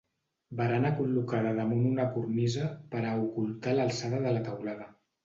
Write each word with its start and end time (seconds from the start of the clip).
Barana 0.59 0.89
col·locada 1.01 1.51
damunt 1.59 1.83
una 1.89 2.05
cornisa 2.15 2.71
per 2.95 3.03
a 3.11 3.13
ocultar 3.27 3.75
l'alçada 3.81 4.23
de 4.25 4.33
la 4.39 4.43
teulada. 4.49 4.89